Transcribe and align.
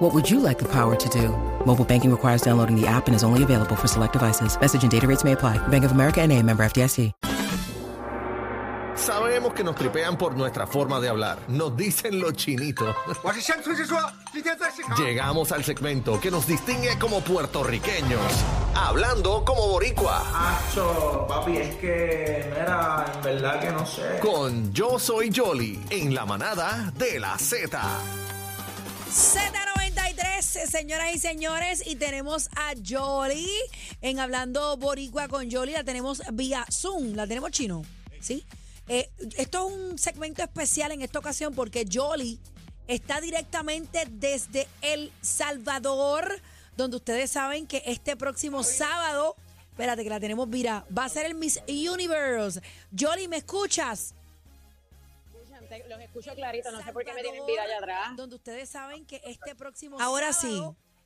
What 0.00 0.14
would 0.14 0.30
you 0.30 0.40
like 0.40 0.58
the 0.58 0.68
power 0.72 0.96
to 0.96 1.08
do? 1.10 1.28
Mobile 1.66 1.84
banking 1.84 2.10
requires 2.10 2.40
downloading 2.40 2.74
the 2.74 2.86
app 2.86 3.06
and 3.06 3.14
is 3.14 3.22
only 3.22 3.42
available 3.42 3.76
for 3.76 3.86
select 3.86 4.14
devices. 4.14 4.58
Message 4.58 4.82
and 4.82 4.90
data 4.90 5.06
rates 5.06 5.24
may 5.24 5.32
apply. 5.32 5.58
Bank 5.68 5.84
of 5.84 5.92
America 5.92 6.26
NA, 6.26 6.40
member 6.40 6.64
FDIC. 6.64 7.12
Sabemos 8.96 9.52
que 9.54 9.62
nos 9.62 9.76
tripean 9.76 10.16
por 10.16 10.36
nuestra 10.36 10.66
forma 10.66 11.00
de 11.00 11.08
hablar. 11.10 11.38
Nos 11.48 11.76
dicen 11.76 12.18
los 12.18 12.32
chinitos. 12.32 12.94
Llegamos 14.96 15.52
al 15.52 15.64
segmento 15.64 16.18
que 16.18 16.30
nos 16.30 16.46
distingue 16.46 16.98
como 16.98 17.20
puertorriqueños. 17.20 18.20
Hablando 18.74 19.44
como 19.44 19.68
boricua. 19.68 20.22
Acho, 20.34 21.26
papi, 21.28 21.58
es 21.58 21.74
que, 21.76 22.50
mira, 22.50 23.04
en 23.16 23.22
verdad 23.22 23.60
que 23.60 23.70
no 23.70 23.84
sé. 23.84 24.18
Con 24.20 24.72
Yo 24.72 24.98
Soy 24.98 25.30
Jolly, 25.34 25.78
en 25.90 26.14
la 26.14 26.24
manada 26.24 26.90
de 26.96 27.20
la 27.20 27.36
Z. 27.38 27.80
Z 29.10 29.69
señoras 30.70 31.12
y 31.12 31.18
señores, 31.18 31.82
y 31.84 31.96
tenemos 31.96 32.48
a 32.54 32.74
Jolly 32.88 33.50
en 34.02 34.20
Hablando 34.20 34.76
Boricua 34.76 35.26
con 35.26 35.50
Jolly, 35.50 35.72
la 35.72 35.82
tenemos 35.82 36.22
vía 36.32 36.64
Zoom, 36.70 37.14
la 37.14 37.26
tenemos 37.26 37.50
chino, 37.50 37.82
¿sí? 38.20 38.44
Eh, 38.86 39.10
esto 39.36 39.66
es 39.68 39.74
un 39.74 39.98
segmento 39.98 40.44
especial 40.44 40.92
en 40.92 41.02
esta 41.02 41.18
ocasión 41.18 41.54
porque 41.54 41.86
Jolly 41.90 42.38
está 42.86 43.20
directamente 43.20 44.06
desde 44.08 44.68
El 44.80 45.12
Salvador, 45.20 46.40
donde 46.76 46.98
ustedes 46.98 47.32
saben 47.32 47.66
que 47.66 47.82
este 47.86 48.14
próximo 48.14 48.62
sábado, 48.62 49.34
espérate 49.72 50.04
que 50.04 50.10
la 50.10 50.20
tenemos, 50.20 50.46
mira, 50.46 50.86
va 50.96 51.06
a 51.06 51.08
ser 51.08 51.26
el 51.26 51.34
Miss 51.34 51.60
Universe. 51.66 52.60
Jolly, 52.96 53.26
¿me 53.26 53.38
escuchas? 53.38 54.14
Te- 55.70 55.88
Los 55.88 56.00
escucho 56.00 56.34
clarito, 56.34 56.70
no 56.72 56.82
sé 56.82 56.92
por 56.92 57.04
qué 57.04 57.14
me 57.14 57.22
tienen 57.22 57.46
vida 57.46 57.62
allá 57.62 57.78
atrás. 57.78 58.16
Donde 58.16 58.34
ustedes 58.36 58.68
saben 58.68 59.06
que 59.06 59.20
este 59.24 59.54
próximo 59.54 60.00
Ahora 60.00 60.32
sí. 60.32 60.60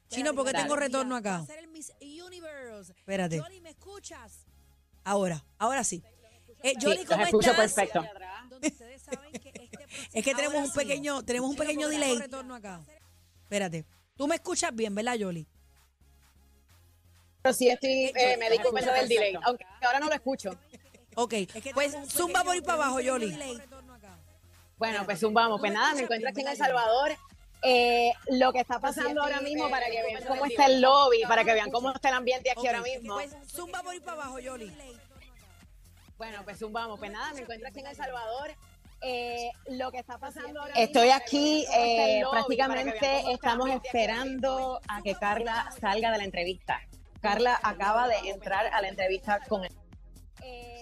Chino, 0.08 0.34
porque 0.34 0.52
tengo 0.52 0.74
retorno 0.74 1.16
acá. 1.16 1.44
Espérate. 2.96 3.40
Jolly, 3.40 3.60
¿me 3.60 3.70
escuchas? 3.70 4.46
Ahora, 5.04 5.44
ahora 5.58 5.84
sí. 5.84 6.02
Eh, 6.62 6.74
Jolly, 6.80 6.96
los 6.98 7.06
¿cómo 7.06 7.24
escucho 7.24 7.50
estás? 7.50 7.72
perfecto. 7.74 8.04
Donde 8.48 8.68
ustedes 8.68 9.02
saben 9.02 9.32
que 9.32 9.48
este 9.50 9.84
Es 10.18 10.24
que 10.24 10.34
tenemos 10.34 10.66
un 10.68 10.72
pequeño, 10.72 11.22
tenemos 11.24 11.50
un 11.50 11.56
pequeño 11.56 11.88
delay. 11.88 12.18
retorno 12.18 12.54
acá. 12.54 12.80
Espérate. 13.42 13.84
Tú 14.16 14.26
me 14.26 14.36
escuchas 14.36 14.74
bien, 14.74 14.94
¿verdad, 14.94 15.16
Jolly? 15.20 15.46
Pero 17.42 17.52
sí 17.54 17.68
estoy, 17.68 18.10
eh, 18.14 18.36
me 18.38 18.48
di 18.48 18.58
cuenta 18.58 18.92
del 18.94 19.08
delay, 19.08 19.34
aunque 19.42 19.66
ahora 19.82 20.00
no 20.00 20.06
lo 20.08 20.14
escucho. 20.14 20.50
Ok, 21.16 21.34
pues 21.74 21.94
zumba 22.08 22.42
por 22.42 22.56
ir 22.56 22.62
para 22.62 22.74
abajo, 22.84 22.98
Jolly. 23.04 23.36
Bueno, 24.78 25.04
pues 25.04 25.20
vamos, 25.32 25.60
pues 25.60 25.72
nada, 25.72 25.94
me 25.94 26.02
encuentro 26.02 26.28
aquí 26.28 26.40
en 26.40 26.48
El 26.48 26.56
Salvador. 26.56 27.12
Eh, 27.66 28.12
lo 28.28 28.52
que 28.52 28.60
está 28.60 28.78
pasando 28.78 29.22
ahora 29.22 29.40
mismo 29.40 29.70
para 29.70 29.86
que 29.86 30.02
vean 30.02 30.22
cómo 30.26 30.44
está 30.44 30.66
el 30.66 30.82
lobby, 30.82 31.22
para 31.26 31.44
que 31.44 31.54
vean 31.54 31.70
cómo 31.70 31.92
está 31.92 32.10
el 32.10 32.16
ambiente 32.16 32.50
aquí 32.50 32.66
ahora 32.66 32.82
mismo. 32.82 33.14
Pues 33.14 33.34
zumba 33.48 33.82
por 33.82 33.94
ir 33.94 34.02
para 34.02 34.22
abajo, 34.22 34.38
Jolly. 34.44 34.70
Bueno, 36.18 36.44
pues 36.44 36.60
vamos, 36.70 36.98
pues 36.98 37.10
nada, 37.10 37.32
me 37.32 37.40
encuentro 37.40 37.68
aquí 37.68 37.80
en 37.80 37.86
El 37.86 37.96
Salvador. 37.96 38.50
Eh, 39.00 39.50
lo 39.68 39.92
que 39.92 39.98
está 39.98 40.16
pasando 40.16 40.60
ahora 40.60 40.72
Estoy 40.76 41.10
aquí, 41.10 41.66
eh, 41.76 42.22
prácticamente 42.30 43.32
estamos 43.32 43.68
esperando 43.68 44.80
a 44.88 45.02
que 45.02 45.14
Carla 45.14 45.70
salga 45.80 46.10
de 46.10 46.18
la 46.18 46.24
entrevista. 46.24 46.80
Carla 47.20 47.58
acaba 47.62 48.08
de 48.08 48.16
entrar 48.30 48.66
a 48.66 48.80
la 48.80 48.88
entrevista 48.88 49.40
con 49.48 49.64
él. 49.64 49.72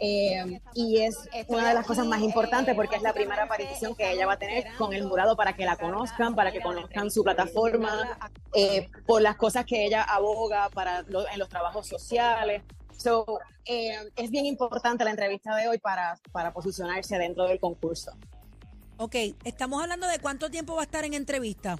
Eh, 0.04 0.60
y 0.74 0.98
es 0.98 1.16
una 1.46 1.68
de 1.68 1.74
las 1.74 1.86
cosas 1.86 2.04
más 2.06 2.20
importantes 2.22 2.74
porque 2.74 2.96
es 2.96 3.02
la 3.02 3.12
primera 3.12 3.44
aparición 3.44 3.94
que 3.94 4.10
ella 4.10 4.26
va 4.26 4.32
a 4.32 4.38
tener 4.38 4.64
con 4.76 4.92
el 4.92 5.08
jurado 5.08 5.36
para 5.36 5.54
que 5.54 5.64
la 5.64 5.76
conozcan, 5.76 6.34
para 6.34 6.50
que 6.50 6.60
conozcan 6.60 7.08
su 7.08 7.22
plataforma, 7.22 8.18
eh, 8.52 8.88
por 9.06 9.22
las 9.22 9.36
cosas 9.36 9.64
que 9.64 9.86
ella 9.86 10.02
aboga 10.02 10.70
para 10.70 11.00
en 11.00 11.38
los 11.38 11.48
trabajos 11.48 11.86
sociales. 11.86 12.62
So, 12.96 13.38
eh, 13.64 13.96
es 14.16 14.30
bien 14.32 14.44
importante 14.46 15.04
la 15.04 15.10
entrevista 15.10 15.54
de 15.54 15.68
hoy 15.68 15.78
para, 15.78 16.18
para 16.32 16.52
posicionarse 16.52 17.16
dentro 17.18 17.46
del 17.46 17.60
concurso. 17.60 18.12
Ok, 18.96 19.14
estamos 19.44 19.80
hablando 19.82 20.08
de 20.08 20.18
cuánto 20.18 20.50
tiempo 20.50 20.74
va 20.74 20.80
a 20.80 20.84
estar 20.84 21.04
en 21.04 21.14
entrevista. 21.14 21.76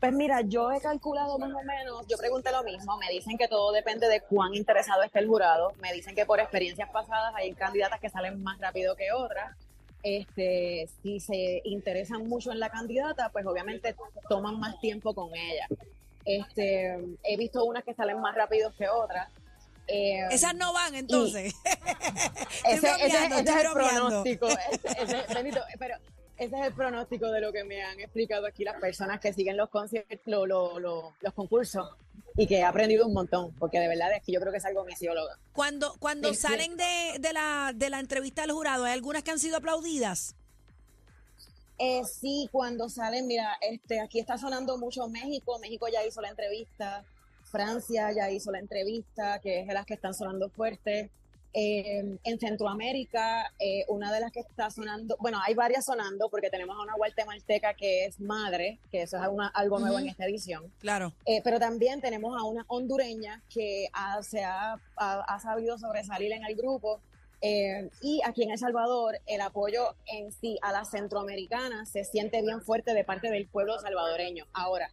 Pues 0.00 0.12
mira, 0.12 0.42
yo 0.42 0.70
he 0.70 0.80
calculado 0.80 1.38
más 1.38 1.50
o 1.52 1.62
menos, 1.64 2.06
yo 2.06 2.16
pregunté 2.16 2.52
lo 2.52 2.62
mismo, 2.62 2.96
me 2.98 3.10
dicen 3.10 3.36
que 3.36 3.48
todo 3.48 3.72
depende 3.72 4.06
de 4.08 4.20
cuán 4.20 4.54
interesado 4.54 5.02
esté 5.02 5.18
el 5.18 5.26
jurado, 5.26 5.72
me 5.80 5.92
dicen 5.92 6.14
que 6.14 6.24
por 6.24 6.38
experiencias 6.38 6.88
pasadas 6.90 7.34
hay 7.34 7.52
candidatas 7.52 7.98
que 7.98 8.08
salen 8.08 8.40
más 8.42 8.60
rápido 8.60 8.94
que 8.94 9.10
otras. 9.12 9.56
Este, 10.04 10.88
si 11.02 11.18
se 11.18 11.60
interesan 11.64 12.28
mucho 12.28 12.52
en 12.52 12.60
la 12.60 12.70
candidata, 12.70 13.30
pues 13.30 13.44
obviamente 13.44 13.96
toman 14.28 14.60
más 14.60 14.78
tiempo 14.80 15.12
con 15.14 15.34
ella. 15.34 15.66
Este, 16.24 16.96
he 17.24 17.36
visto 17.36 17.64
unas 17.64 17.82
que 17.82 17.94
salen 17.94 18.20
más 18.20 18.36
rápido 18.36 18.72
que 18.78 18.88
otras. 18.88 19.28
Eh, 19.88 20.20
Esas 20.30 20.54
no 20.54 20.72
van, 20.72 20.94
entonces. 20.94 21.54
ese, 22.64 22.88
es 23.06 23.14
el 23.14 23.44
bromeando. 23.72 23.72
pronóstico. 23.74 24.46
Ese- 24.46 25.02
ese- 25.02 25.34
Benito, 25.34 25.60
pero 25.78 25.96
ese 26.38 26.56
es 26.58 26.66
el 26.66 26.72
pronóstico 26.72 27.30
de 27.30 27.40
lo 27.40 27.52
que 27.52 27.64
me 27.64 27.82
han 27.82 27.98
explicado 28.00 28.46
aquí 28.46 28.64
las 28.64 28.80
personas 28.80 29.20
que 29.20 29.32
siguen 29.32 29.56
los, 29.56 29.68
conciertos, 29.70 30.18
lo- 30.26 30.46
lo- 30.46 30.78
lo- 30.78 31.12
los 31.20 31.34
concursos 31.34 31.88
y 32.36 32.46
que 32.46 32.58
he 32.58 32.62
aprendido 32.64 33.06
un 33.06 33.12
montón, 33.14 33.52
porque 33.58 33.80
de 33.80 33.88
verdad 33.88 34.12
es 34.14 34.22
que 34.22 34.32
yo 34.32 34.40
creo 34.40 34.52
que 34.52 34.58
es 34.58 34.64
algo 34.64 34.84
misióloga. 34.84 35.36
Cuando, 35.52 35.94
cuando 35.98 36.32
salen 36.34 36.76
de, 36.76 37.16
de 37.18 37.32
la, 37.32 37.72
de 37.74 37.90
la 37.90 37.98
entrevista 38.00 38.42
del 38.42 38.52
jurado, 38.52 38.84
¿hay 38.84 38.92
algunas 38.92 39.22
que 39.24 39.32
han 39.32 39.38
sido 39.40 39.56
aplaudidas? 39.56 40.34
Eh, 41.78 42.02
sí, 42.04 42.48
cuando 42.50 42.88
salen, 42.88 43.26
mira, 43.26 43.56
este, 43.60 44.00
aquí 44.00 44.18
está 44.18 44.36
sonando 44.38 44.78
mucho 44.78 45.08
México, 45.08 45.58
México 45.60 45.86
ya 45.88 46.04
hizo 46.04 46.20
la 46.20 46.28
entrevista, 46.30 47.04
Francia 47.44 48.10
ya 48.12 48.30
hizo 48.30 48.50
la 48.50 48.58
entrevista, 48.58 49.38
que 49.40 49.60
es 49.60 49.66
de 49.66 49.74
las 49.74 49.86
que 49.86 49.94
están 49.94 50.12
sonando 50.14 50.48
fuertes. 50.50 51.08
Eh, 51.54 52.18
en 52.24 52.38
Centroamérica, 52.38 53.52
eh, 53.58 53.84
una 53.88 54.12
de 54.12 54.20
las 54.20 54.30
que 54.32 54.40
está 54.40 54.70
sonando, 54.70 55.16
bueno, 55.18 55.40
hay 55.42 55.54
varias 55.54 55.86
sonando 55.86 56.28
porque 56.28 56.50
tenemos 56.50 56.76
a 56.76 56.82
una 56.82 56.94
guatemalteca 56.94 57.72
que 57.74 58.04
es 58.04 58.20
madre, 58.20 58.78
que 58.92 59.02
eso 59.02 59.16
es 59.16 59.28
una- 59.28 59.48
algo 59.48 59.78
nuevo 59.78 59.96
en 59.98 60.04
Ujú. 60.04 60.10
esta 60.10 60.26
edición. 60.26 60.70
Claro. 60.78 61.14
Eh, 61.24 61.40
pero 61.42 61.58
también 61.58 62.00
tenemos 62.02 62.38
a 62.38 62.44
una 62.44 62.64
hondureña 62.68 63.42
que 63.52 63.88
ha- 63.94 64.22
se 64.22 64.44
ha, 64.44 64.74
ha- 64.96 65.20
ha 65.26 65.40
sabido 65.40 65.78
sobresalir 65.78 66.32
en 66.32 66.44
el 66.44 66.54
grupo. 66.54 67.00
Eh, 67.40 67.88
y 68.02 68.20
aquí 68.26 68.42
en 68.42 68.50
El 68.50 68.58
Salvador, 68.58 69.18
el 69.26 69.40
apoyo 69.40 69.94
en 70.06 70.30
sí 70.32 70.58
a 70.60 70.70
las 70.72 70.90
centroamericanas 70.90 71.88
se 71.88 72.04
siente 72.04 72.42
bien 72.42 72.60
fuerte 72.60 72.92
de 72.94 73.04
parte 73.04 73.30
del 73.30 73.46
pueblo 73.48 73.78
salvadoreño. 73.78 74.46
Ahora, 74.52 74.90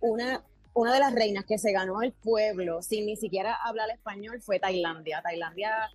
una, 0.00 0.42
una 0.74 0.94
de 0.94 1.00
las 1.00 1.14
reinas 1.14 1.44
que 1.44 1.58
se 1.58 1.72
ganó 1.72 2.02
el 2.02 2.12
pueblo 2.12 2.82
sin 2.82 3.06
ni 3.06 3.16
siquiera 3.16 3.54
hablar 3.54 3.90
español 3.90 4.40
fue 4.40 4.58
Tailandia. 4.58 5.20
Tailandia 5.22 5.90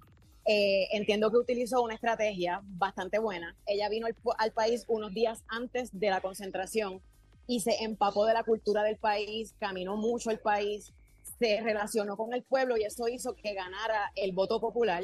eh, 0.45 0.87
entiendo 0.91 1.31
que 1.31 1.37
utilizó 1.37 1.81
una 1.81 1.95
estrategia 1.95 2.61
bastante 2.63 3.19
buena. 3.19 3.55
Ella 3.65 3.89
vino 3.89 4.07
al, 4.37 4.51
país 4.51 4.85
unos 4.87 5.13
días 5.13 5.43
antes 5.47 5.89
de 5.91 6.09
la 6.09 6.21
concentración 6.21 7.01
y 7.47 7.61
se 7.61 7.83
empapó 7.83 8.25
de 8.25 8.33
la 8.33 8.43
cultura 8.43 8.83
del 8.83 8.97
país, 8.97 9.55
caminó 9.59 9.97
mucho 9.97 10.31
el 10.31 10.39
país, 10.39 10.93
se 11.39 11.61
relacionó 11.61 12.15
con 12.15 12.33
el 12.33 12.43
pueblo 12.43 12.77
y 12.77 12.83
eso 12.83 13.07
hizo 13.07 13.35
que 13.35 13.53
ganara 13.53 14.11
el 14.15 14.31
voto 14.31 14.59
popular 14.59 15.03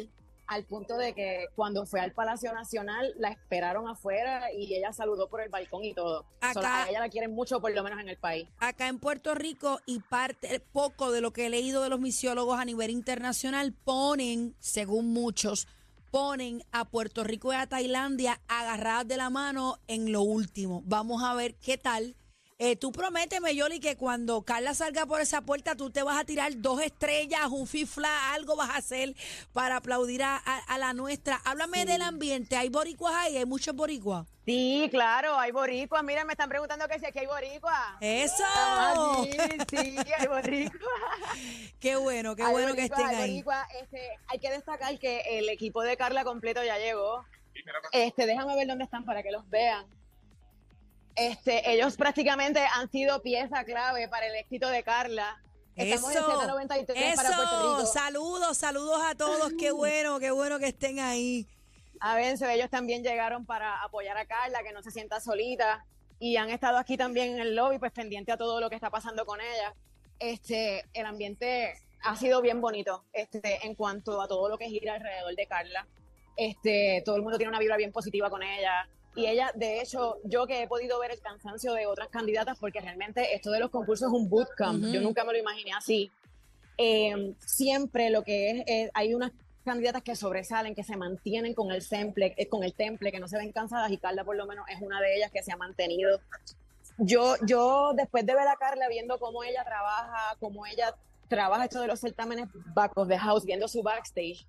al 0.53 0.65
punto 0.65 0.97
de 0.97 1.13
que 1.13 1.45
cuando 1.55 1.85
fue 1.85 1.99
al 1.99 2.11
Palacio 2.13 2.53
Nacional 2.53 3.13
la 3.17 3.29
esperaron 3.29 3.87
afuera 3.87 4.51
y 4.51 4.73
ella 4.75 4.93
saludó 4.93 5.27
por 5.29 5.41
el 5.41 5.49
balcón 5.49 5.83
y 5.83 5.93
todo. 5.93 6.25
Acá- 6.41 6.53
So, 6.53 6.59
a 6.65 6.89
ella 6.89 6.99
la 6.99 7.09
quieren 7.09 7.33
mucho, 7.33 7.59
por 7.59 7.73
lo 7.73 7.83
menos 7.83 7.99
en 7.99 8.09
el 8.09 8.17
país. 8.17 8.47
Acá 8.59 8.87
en 8.87 8.99
Puerto 8.99 9.33
Rico 9.35 9.79
y 9.85 9.99
parte 9.99 10.59
poco 10.71 11.11
de 11.11 11.21
lo 11.21 11.31
que 11.33 11.47
he 11.47 11.49
leído 11.49 11.81
de 11.83 11.89
los 11.89 11.99
misiólogos 11.99 12.59
a 12.59 12.65
nivel 12.65 12.91
internacional 12.91 13.73
ponen, 13.73 14.55
según 14.59 15.11
muchos, 15.13 15.67
ponen 16.11 16.63
a 16.71 16.85
Puerto 16.85 17.23
Rico 17.23 17.51
y 17.51 17.55
a 17.55 17.67
Tailandia 17.67 18.39
agarradas 18.47 19.07
de 19.07 19.17
la 19.17 19.29
mano 19.29 19.79
en 19.87 20.11
lo 20.11 20.21
último. 20.21 20.83
Vamos 20.85 21.23
a 21.23 21.33
ver 21.33 21.55
qué 21.55 21.77
tal 21.77 22.15
Eh, 22.65 22.77
tú 22.77 22.93
prométeme, 22.93 23.53
Yoli, 23.53 23.81
que 23.81 23.97
cuando 23.97 24.41
Carla 24.43 24.73
salga 24.73 25.05
por 25.05 25.19
esa 25.19 25.41
puerta, 25.41 25.75
tú 25.75 25.89
te 25.89 26.01
vas 26.01 26.17
a 26.17 26.23
tirar 26.23 26.49
dos 26.55 26.81
estrellas, 26.81 27.47
un 27.51 27.67
fifla, 27.67 28.31
algo 28.33 28.55
vas 28.55 28.69
a 28.69 28.77
hacer 28.77 29.15
para 29.51 29.75
aplaudir 29.75 30.23
a, 30.23 30.37
a- 30.37 30.59
a 30.59 30.77
la 30.77 30.93
nuestra. 30.93 31.41
Háblame 31.43 31.83
del 31.85 32.01
ambiente. 32.01 32.55
¿Hay 32.55 32.69
boricuas 32.69 33.13
ahí? 33.15 33.35
¿Hay 33.35 33.45
muchos 33.45 33.75
boricuas? 33.75 34.25
Sí, 34.45 34.87
claro, 34.91 35.37
hay 35.37 35.51
boricuas. 35.51 36.05
Mira, 36.05 36.23
me 36.23 36.31
están 36.33 36.47
preguntando 36.47 36.87
que 36.87 36.99
si 36.99 37.05
aquí 37.05 37.19
hay 37.19 37.27
boricuas. 37.27 37.77
¡Eso! 37.99 38.43
Ah, 38.47 38.93
sí, 39.23 39.37
sí, 39.69 39.97
hay 40.17 40.27
boricuas. 40.27 40.71
Qué 41.81 41.97
bueno, 41.97 42.33
qué 42.37 42.43
Hay 42.43 42.51
bueno 42.53 42.75
que 42.75 42.83
estén 42.85 43.05
hay 43.07 43.15
ahí. 43.15 43.43
Este, 43.81 44.09
hay 44.27 44.39
que 44.39 44.49
destacar 44.49 44.97
que 44.99 45.19
el 45.37 45.49
equipo 45.49 45.81
de 45.81 45.97
Carla 45.97 46.23
completo 46.23 46.63
ya 46.63 46.77
llegó. 46.77 47.25
Este, 47.91 48.25
déjame 48.25 48.55
ver 48.55 48.67
dónde 48.67 48.85
están 48.85 49.03
para 49.03 49.21
que 49.21 49.31
los 49.31 49.49
vean. 49.49 49.85
Este, 51.15 51.71
ellos 51.71 51.95
prácticamente 51.95 52.59
han 52.73 52.89
sido 52.89 53.21
pieza 53.21 53.63
clave 53.63 54.07
para 54.07 54.27
el 54.27 54.35
éxito 54.35 54.67
de 54.69 54.83
Carla. 54.83 55.41
Estamos 55.75 56.11
en 56.11 56.17
Eso, 56.17 56.41
Z93 56.41 57.15
para 57.15 57.35
Puerto 57.35 57.77
Rico. 57.77 57.85
saludos, 57.85 58.57
saludos 58.57 59.01
a 59.03 59.15
todos, 59.15 59.53
qué 59.59 59.71
bueno, 59.71 60.19
qué 60.19 60.31
bueno 60.31 60.59
que 60.59 60.67
estén 60.67 60.99
ahí. 60.99 61.47
A 61.99 62.15
ver, 62.15 62.35
ellos 62.51 62.69
también 62.69 63.03
llegaron 63.03 63.45
para 63.45 63.81
apoyar 63.81 64.17
a 64.17 64.25
Carla, 64.25 64.61
que 64.63 64.73
no 64.73 64.83
se 64.83 64.91
sienta 64.91 65.19
solita. 65.19 65.85
Y 66.19 66.37
han 66.37 66.49
estado 66.49 66.77
aquí 66.77 66.97
también 66.97 67.33
en 67.33 67.39
el 67.39 67.55
lobby, 67.55 67.79
pues 67.79 67.91
pendiente 67.91 68.31
a 68.31 68.37
todo 68.37 68.59
lo 68.59 68.69
que 68.69 68.75
está 68.75 68.89
pasando 68.89 69.25
con 69.25 69.39
ella. 69.41 69.73
Este, 70.19 70.85
el 70.93 71.05
ambiente 71.05 71.73
ha 72.01 72.15
sido 72.15 72.41
bien 72.41 72.61
bonito, 72.61 73.05
este, 73.13 73.65
en 73.65 73.75
cuanto 73.75 74.21
a 74.21 74.27
todo 74.27 74.49
lo 74.49 74.57
que 74.57 74.69
gira 74.69 74.95
alrededor 74.95 75.35
de 75.35 75.47
Carla. 75.47 75.87
Este, 76.35 77.01
todo 77.05 77.15
el 77.15 77.21
mundo 77.21 77.37
tiene 77.37 77.49
una 77.49 77.59
vibra 77.59 77.77
bien 77.77 77.91
positiva 77.91 78.29
con 78.29 78.43
ella. 78.43 78.87
Y 79.15 79.27
ella, 79.27 79.51
de 79.55 79.79
hecho, 79.81 80.17
yo 80.23 80.47
que 80.47 80.63
he 80.63 80.67
podido 80.67 80.99
ver 80.99 81.11
el 81.11 81.19
cansancio 81.19 81.73
de 81.73 81.85
otras 81.85 82.09
candidatas, 82.09 82.57
porque 82.59 82.79
realmente 82.81 83.35
esto 83.35 83.51
de 83.51 83.59
los 83.59 83.69
concursos 83.69 84.07
es 84.07 84.13
un 84.13 84.29
bootcamp. 84.29 84.83
Ujú. 84.83 84.91
Yo 84.93 85.01
nunca 85.01 85.23
me 85.23 85.33
lo 85.33 85.39
imaginé 85.39 85.71
así. 85.73 86.11
Eh, 86.77 87.33
siempre 87.39 88.09
lo 88.09 88.23
que 88.23 88.49
es, 88.51 88.63
es- 88.65 88.91
hay 88.95 89.13
unas 89.13 89.31
candidatas 89.63 90.01
que 90.01 90.15
sobresalen, 90.15 90.73
que 90.75 90.83
se 90.83 90.97
mantienen 90.97 91.53
con 91.53 91.71
el 91.71 91.87
temple, 91.87 92.33
eh, 92.37 92.47
con 92.49 92.63
el 92.63 92.73
temple, 92.73 93.11
que 93.11 93.19
no 93.19 93.27
se 93.27 93.37
ven 93.37 93.51
cansadas 93.51 93.91
y 93.91 93.97
Carla 93.97 94.23
por 94.25 94.35
lo 94.35 94.45
menos 94.47 94.65
es 94.69 94.81
una 94.81 94.99
de 94.99 95.15
ellas 95.15 95.31
que 95.31 95.43
se 95.43 95.51
ha 95.53 95.57
mantenido. 95.57 96.19
Yo, 96.97 97.35
yo 97.45 97.93
después 97.95 98.25
de 98.25 98.33
ver 98.35 98.47
a 98.47 98.55
Carla 98.55 98.87
viendo 98.89 99.19
cómo 99.19 99.43
ella 99.43 99.63
trabaja, 99.63 100.35
cómo 100.39 100.65
ella 100.65 100.95
trabaja 101.29 101.63
esto 101.65 101.79
de 101.81 101.87
los 101.87 101.99
certámenes 101.99 102.49
back 102.75 102.97
of 102.97 103.07
the 103.07 103.17
house, 103.17 103.45
viendo 103.45 103.67
su 103.67 103.81
backstage, 103.81 104.45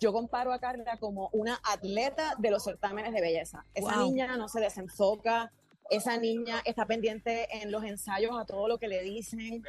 yo 0.00 0.12
comparo 0.12 0.52
a 0.52 0.58
Carla 0.58 0.96
como 0.98 1.28
una 1.32 1.60
atleta 1.64 2.34
de 2.38 2.50
los 2.50 2.62
certámenes 2.64 3.12
de 3.12 3.20
belleza. 3.20 3.64
Esa 3.74 3.96
Wow. 3.98 4.06
niña 4.10 4.36
no 4.36 4.48
se 4.48 4.60
desenfoca, 4.60 5.52
esa 5.90 6.16
niña 6.16 6.60
está 6.64 6.86
pendiente 6.86 7.46
en 7.62 7.70
los 7.70 7.84
ensayos 7.84 8.32
a 8.38 8.44
todo 8.44 8.68
lo 8.68 8.78
que 8.78 8.88
le 8.88 9.02
dicen. 9.02 9.62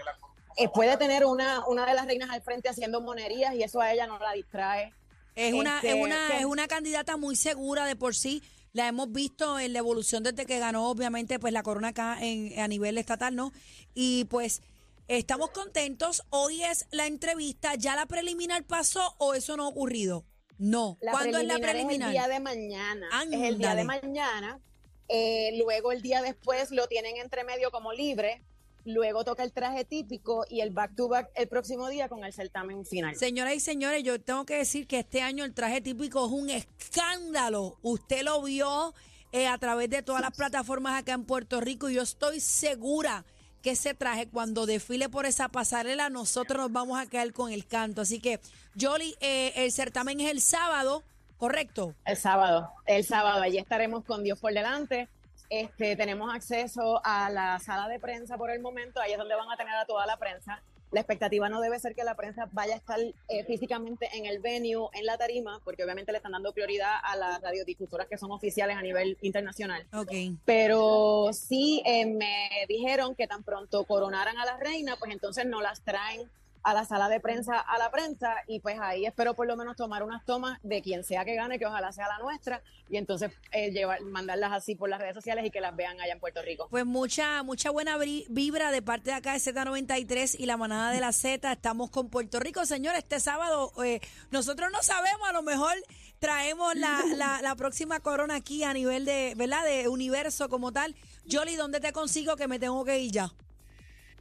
Eh, 0.57 0.69
puede 0.73 0.95
tener 0.97 1.25
una, 1.25 1.65
una 1.67 1.85
de 1.85 1.93
las 1.93 2.05
reinas 2.05 2.29
al 2.29 2.41
frente 2.41 2.69
haciendo 2.69 3.01
monerías 3.01 3.53
y 3.55 3.63
eso 3.63 3.81
a 3.81 3.91
ella 3.93 4.07
no 4.07 4.17
la 4.19 4.31
distrae. 4.33 4.93
Es 5.35 5.53
una, 5.53 5.75
Este, 5.77 5.89
es 5.89 5.95
una, 6.03 6.27
que- 6.29 6.39
es 6.39 6.45
una 6.45 6.67
candidata 6.67 7.17
muy 7.17 7.35
segura 7.35 7.85
de 7.85 7.95
por 7.95 8.15
sí. 8.15 8.41
La 8.71 8.87
hemos 8.87 9.11
visto 9.11 9.59
en 9.59 9.73
la 9.73 9.79
evolución 9.79 10.23
desde 10.23 10.45
que 10.45 10.59
ganó, 10.59 10.89
obviamente, 10.89 11.39
pues 11.39 11.53
la 11.53 11.63
corona 11.63 11.89
acá 11.89 12.17
en, 12.21 12.57
a 12.59 12.67
nivel 12.67 12.97
estatal, 12.97 13.35
¿no? 13.35 13.51
Y 13.93 14.25
pues 14.25 14.61
estamos 15.07 15.51
contentos. 15.51 16.23
Hoy 16.29 16.63
es 16.63 16.87
la 16.91 17.07
entrevista. 17.07 17.75
¿Ya 17.75 17.95
la 17.95 18.05
preliminar 18.05 18.63
pasó 18.65 19.15
o 19.17 19.33
eso 19.33 19.57
no 19.57 19.65
ha 19.65 19.67
ocurrido? 19.67 20.25
No. 20.57 20.97
La 21.01 21.11
¿Cuándo 21.11 21.37
es 21.37 21.45
la 21.45 21.59
preliminar 21.59 21.71
preliminar? 21.71 22.09
el 22.09 22.13
día 22.13 22.27
de 22.27 22.39
mañana. 22.39 23.09
Es 23.31 23.41
el 23.41 23.57
día 23.57 23.75
de 23.75 23.83
mañana. 23.83 24.59
Eh, 25.07 25.51
luego 25.57 25.91
el 25.91 26.01
día 26.01 26.21
después 26.21 26.71
lo 26.71 26.87
tienen 26.87 27.17
entre 27.17 27.43
medio 27.43 27.71
como 27.71 27.93
libre. 27.93 28.41
Luego 28.85 29.23
toca 29.23 29.43
el 29.43 29.51
traje 29.51 29.83
típico 29.83 30.45
y 30.47 30.61
el 30.61 30.69
back 30.69 30.95
to 30.95 31.07
back 31.07 31.31
el 31.33 31.47
próximo 31.47 31.89
día 31.89 32.07
con 32.07 32.23
el 32.23 32.33
certamen 32.33 32.85
final. 32.85 33.15
Señoras 33.15 33.55
y 33.55 33.59
señores, 33.59 34.03
yo 34.03 34.21
tengo 34.21 34.45
que 34.45 34.57
decir 34.57 34.85
que 34.85 34.99
este 34.99 35.21
año 35.21 35.43
el 35.43 35.55
traje 35.55 35.81
típico 35.81 36.23
es 36.25 36.31
un 36.31 36.51
escándalo. 36.51 37.79
Usted 37.81 38.21
lo 38.21 38.43
vio 38.43 38.93
eh, 39.31 39.47
a 39.47 39.57
través 39.57 39.89
de 39.89 40.03
todas 40.03 40.21
las 40.21 40.31
plataformas 40.37 40.99
acá 40.99 41.13
en 41.13 41.25
Puerto 41.25 41.61
Rico 41.61 41.89
y 41.89 41.95
yo 41.95 42.03
estoy 42.03 42.39
segura 42.39 43.25
que 43.65 43.71
ese 43.71 43.95
traje 43.95 44.27
cuando 44.27 44.67
desfile 44.67 45.09
por 45.09 45.25
esa 45.25 45.49
pasarela 45.49 46.11
nosotros 46.11 46.61
nos 46.61 46.71
vamos 46.71 46.99
a 46.99 47.07
quedar 47.07 47.33
con 47.33 47.51
el 47.51 47.65
canto. 47.65 48.01
Así 48.01 48.19
que, 48.19 48.39
Jolly, 48.79 49.15
eh, 49.21 49.53
el 49.55 49.71
certamen 49.71 50.19
es 50.19 50.29
el 50.29 50.39
sábado, 50.39 51.01
¿correcto? 51.37 51.95
El 52.05 52.15
sábado, 52.15 52.71
el 52.85 53.03
sábado, 53.03 53.41
allí 53.41 53.57
estaremos 53.57 54.05
con 54.05 54.23
Dios 54.23 54.39
por 54.39 54.53
delante. 54.53 55.09
Este, 55.49 55.95
tenemos 55.95 56.31
acceso 56.31 57.01
a 57.03 57.31
la 57.31 57.57
sala 57.57 57.87
de 57.87 57.99
prensa 57.99 58.37
por 58.37 58.51
el 58.51 58.59
momento, 58.59 59.01
ahí 59.01 59.13
es 59.13 59.17
donde 59.17 59.33
van 59.33 59.51
a 59.51 59.57
tener 59.57 59.73
a 59.73 59.85
toda 59.87 60.05
la 60.05 60.17
prensa. 60.17 60.61
La 60.95 61.01
expectativa 61.01 61.49
no 61.49 61.59
debe 61.59 61.77
ser 61.77 61.93
que 61.93 62.05
la 62.05 62.15
prensa 62.15 62.47
vaya 62.53 62.75
a 62.75 62.77
estar 62.77 62.97
eh, 62.97 63.43
físicamente 63.43 64.07
en 64.13 64.25
el 64.25 64.39
venue, 64.39 64.87
en 64.93 65.05
la 65.05 65.17
tarima, 65.17 65.59
porque 65.65 65.83
obviamente 65.83 66.13
le 66.13 66.19
están 66.19 66.31
dando 66.31 66.53
prioridad 66.53 66.93
a 67.03 67.17
las 67.17 67.41
radiodifusoras 67.41 68.07
que 68.07 68.17
son 68.17 68.31
oficiales 68.31 68.77
a 68.77 68.81
nivel 68.81 69.17
internacional. 69.19 69.85
Ok. 69.91 70.13
Pero 70.45 71.31
sí 71.33 71.83
eh, 71.85 72.05
me 72.05 72.49
dijeron 72.69 73.13
que 73.13 73.27
tan 73.27 73.43
pronto 73.43 73.83
coronaran 73.83 74.37
a 74.37 74.45
la 74.45 74.55
reina, 74.55 74.95
pues 74.95 75.11
entonces 75.11 75.45
no 75.45 75.61
las 75.61 75.81
traen 75.81 76.29
a 76.65 76.73
la 76.73 76.83
sala 76.83 77.07
de 77.09 77.19
prensa 77.19 77.59
a 77.59 77.77
la 77.77 77.91
prensa 77.91 78.33
y 78.47 78.59
pues 78.59 78.79
ahí 78.81 79.05
espero 79.05 79.35
por 79.35 79.45
lo 79.45 79.55
menos 79.55 79.75
tomar 79.75 80.01
unas 80.01 80.25
tomas 80.25 80.57
de 80.63 80.81
quien 80.81 81.03
sea 81.03 81.23
que 81.23 81.35
gane, 81.35 81.59
que 81.59 81.67
ojalá 81.67 81.91
sea 81.91 82.07
la 82.07 82.17
nuestra 82.17 82.63
y 82.89 82.97
entonces 82.97 83.31
eh, 83.51 83.69
llevar, 83.69 84.01
mandarlas 84.01 84.51
así 84.51 84.73
por 84.73 84.89
las 84.89 84.99
redes 84.99 85.13
sociales 85.13 85.45
y 85.45 85.51
que 85.51 85.61
las 85.61 85.75
vean 85.75 86.01
allá 86.01 86.13
en 86.13 86.19
Puerto 86.19 86.41
Rico. 86.41 86.67
Pues 86.71 86.83
mucha, 86.83 87.43
mucha 87.43 87.69
buena 87.69 87.97
vibra 88.29 88.71
de 88.71 88.81
parte 88.81 89.11
de 89.11 89.15
acá 89.15 89.33
de 89.33 89.39
Z93 89.39 90.37
y 90.39 90.47
la 90.47 90.57
manada 90.57 90.91
de 90.91 90.99
la 90.99 91.11
Z. 91.11 91.51
Estamos 91.51 91.91
con 91.91 92.09
Puerto 92.09 92.39
Rico, 92.39 92.65
señores. 92.65 93.03
Este 93.03 93.19
sábado, 93.19 93.71
eh, 93.83 94.01
nosotros 94.31 94.71
no 94.73 94.81
sabemos, 94.81 95.29
a 95.29 95.33
lo 95.33 95.43
mejor 95.43 95.73
traemos 96.17 96.75
la, 96.75 96.99
la, 97.15 97.43
la 97.43 97.55
próxima 97.55 97.99
corona 97.99 98.35
aquí 98.35 98.63
a 98.63 98.73
nivel 98.73 99.05
de, 99.05 99.33
¿verdad? 99.37 99.63
De 99.65 99.87
universo 99.87 100.49
como 100.49 100.71
tal. 100.71 100.95
Jolly, 101.31 101.57
¿dónde 101.57 101.79
te 101.79 101.93
consigo 101.93 102.35
que 102.35 102.47
me 102.47 102.57
tengo 102.57 102.83
que 102.85 102.97
ir 102.97 103.11
ya? 103.11 103.31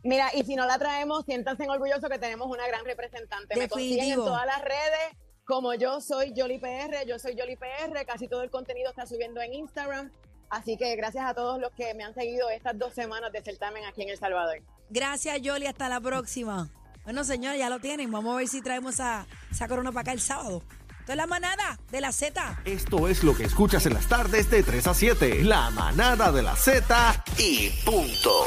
Mira, 0.05 0.31
y 0.35 0.45
si 0.45 0.55
no 0.55 0.67
la 0.67 0.79
traemos, 0.79 1.25
siéntanse 1.25 1.69
orgullosos 1.69 2.09
que 2.09 2.19
tenemos 2.19 2.47
una 2.49 2.67
gran 2.69 2.85
representante. 2.85 3.57
Me 3.57 3.69
consiguen 3.69 4.13
en 4.13 4.17
todas 4.17 4.47
las 4.47 4.63
redes 4.63 5.17
como 5.45 5.75
yo 5.75 6.01
soy 6.01 6.33
Jolly 6.35 6.59
PR, 6.59 7.07
yo 7.07 7.19
soy 7.19 7.37
Jolly 7.39 7.57
PR, 7.57 8.05
casi 8.07 8.29
todo 8.29 8.43
el 8.43 8.51
contenido 8.51 8.91
está 8.91 9.07
subiendo 9.07 9.43
en 9.43 9.53
Instagram. 9.53 10.11
Así 10.49 10.77
que 10.77 10.95
gracias 10.97 11.25
a 11.27 11.35
todos 11.35 11.61
los 11.61 11.73
que 11.73 11.95
me 11.95 12.05
han 12.05 12.15
seguido 12.15 12.49
estas 12.49 12.79
dos 12.79 12.95
semanas 12.95 13.33
de 13.33 13.43
certamen 13.43 13.85
aquí 13.85 14.03
en 14.03 14.11
El 14.11 14.19
Salvador. 14.19 14.63
Gracias, 14.89 15.41
Jolly. 15.45 15.67
Hasta 15.67 15.89
la 15.89 16.01
próxima. 16.01 16.71
Bueno, 17.05 17.25
señores, 17.25 17.59
ya 17.59 17.69
lo 17.69 17.81
tienen. 17.81 18.11
Vamos 18.11 18.35
a 18.35 18.39
ver 18.39 18.49
si 18.49 18.63
traemos 18.63 18.95
esa, 18.95 19.27
esa 19.51 19.69
corona 19.69 19.91
para 19.91 20.03
acá 20.03 20.13
el 20.13 20.21
sábado. 20.21 20.63
Esto 21.01 21.13
es 21.13 21.17
la 21.17 21.27
manada 21.27 21.79
de 21.91 22.01
la 22.01 22.13
Z. 22.13 22.63
Esto 22.65 23.09
es 23.09 23.23
lo 23.23 23.37
que 23.37 23.45
escuchas 23.45 23.85
en 23.85 23.95
las 23.95 24.09
tardes 24.09 24.51
de 24.51 24.63
3 24.63 24.87
a 24.87 24.95
7. 24.95 25.45
La 25.45 25.71
manada 25.71 26.33
de 26.33 26.43
la 26.43 26.57
Z 26.57 27.25
y 27.37 27.69
punto. 27.85 28.45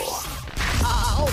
Ahora 0.83 1.27